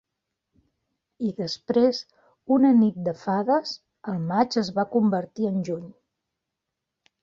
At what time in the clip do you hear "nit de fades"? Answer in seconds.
2.79-3.77